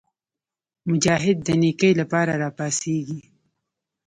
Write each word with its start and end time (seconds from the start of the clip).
مجاهد 0.89 1.37
د 1.47 1.49
نیکۍ 1.61 1.91
لپاره 2.01 2.31
راپاڅېږي. 2.43 3.19